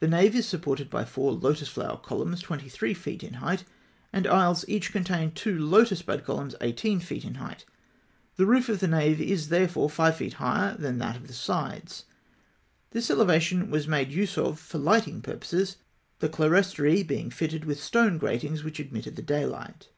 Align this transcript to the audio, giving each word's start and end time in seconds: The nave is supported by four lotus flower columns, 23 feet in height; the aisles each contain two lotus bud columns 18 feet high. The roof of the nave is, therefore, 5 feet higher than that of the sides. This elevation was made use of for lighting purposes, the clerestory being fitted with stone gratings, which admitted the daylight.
The 0.00 0.06
nave 0.06 0.36
is 0.36 0.46
supported 0.46 0.90
by 0.90 1.06
four 1.06 1.32
lotus 1.32 1.66
flower 1.68 1.96
columns, 1.96 2.42
23 2.42 2.92
feet 2.92 3.24
in 3.24 3.32
height; 3.40 3.64
the 4.12 4.28
aisles 4.30 4.66
each 4.68 4.92
contain 4.92 5.30
two 5.30 5.58
lotus 5.58 6.02
bud 6.02 6.26
columns 6.26 6.54
18 6.60 7.00
feet 7.00 7.24
high. 7.36 7.56
The 8.36 8.44
roof 8.44 8.68
of 8.68 8.80
the 8.80 8.86
nave 8.86 9.18
is, 9.18 9.48
therefore, 9.48 9.88
5 9.88 10.14
feet 10.14 10.32
higher 10.34 10.76
than 10.76 10.98
that 10.98 11.16
of 11.16 11.26
the 11.26 11.32
sides. 11.32 12.04
This 12.90 13.10
elevation 13.10 13.70
was 13.70 13.88
made 13.88 14.12
use 14.12 14.36
of 14.36 14.60
for 14.60 14.76
lighting 14.76 15.22
purposes, 15.22 15.78
the 16.18 16.28
clerestory 16.28 17.02
being 17.02 17.30
fitted 17.30 17.64
with 17.64 17.82
stone 17.82 18.18
gratings, 18.18 18.62
which 18.62 18.78
admitted 18.78 19.16
the 19.16 19.22
daylight. 19.22 19.88